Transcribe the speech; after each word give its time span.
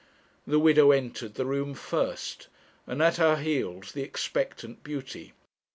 The 0.47 0.57
widow 0.57 0.89
entered 0.89 1.35
the 1.35 1.45
room 1.45 1.75
first, 1.75 2.47
and 2.87 3.03
at 3.03 3.17
her 3.17 3.35
heels 3.35 3.91
the 3.91 4.01
expectant 4.01 4.83
beauty. 4.83 5.33